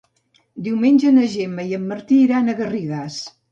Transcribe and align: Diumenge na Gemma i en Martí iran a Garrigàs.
Diumenge 0.67 1.11
na 1.19 1.27
Gemma 1.35 1.67
i 1.73 1.79
en 1.81 1.87
Martí 1.93 2.19
iran 2.25 2.49
a 2.49 2.59
Garrigàs. 2.65 3.23